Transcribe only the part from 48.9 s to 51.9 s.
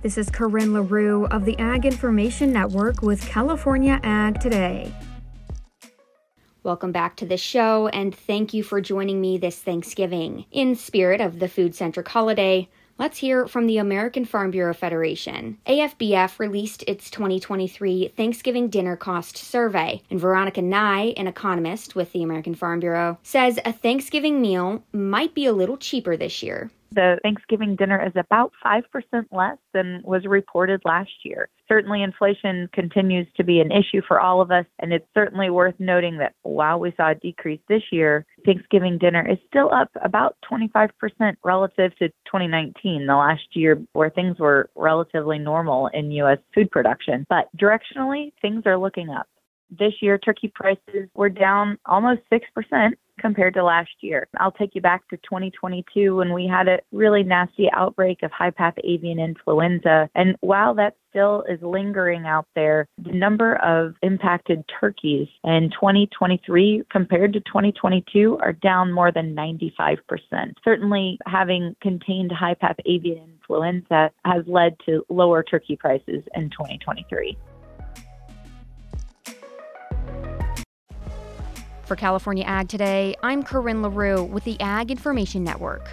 up. This year, turkey prices were down